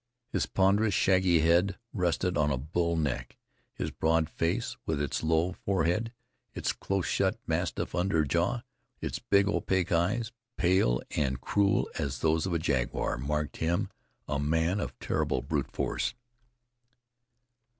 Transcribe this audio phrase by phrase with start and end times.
[0.31, 3.37] His ponderous, shaggy head rested on a bull neck.
[3.75, 6.11] His broad face, with its low forehead,
[6.55, 8.63] its close shut mastiff under jaw,
[8.99, 13.89] its big, opaque eyes, pale and cruel as those of a jaguar, marked him
[14.27, 16.15] a man of terrible brute force.